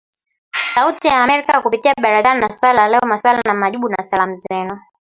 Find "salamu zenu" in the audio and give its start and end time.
4.03-4.79